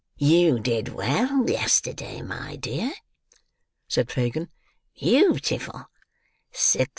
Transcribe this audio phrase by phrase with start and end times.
[0.17, 2.91] "You did well yesterday, my dear,"
[3.87, 4.49] said Fagin.
[4.99, 5.85] "Beautiful!